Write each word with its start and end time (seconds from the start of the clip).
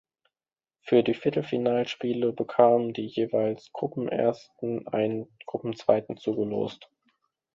Für 0.81 1.03
die 1.03 1.13
Viertelfinalspiele 1.13 2.33
bekamen 2.33 2.91
die 2.91 3.05
jeweils 3.05 3.71
Gruppenersten 3.71 4.87
einen 4.87 5.27
Gruppenzweiten 5.45 6.17
zugelost. 6.17 6.89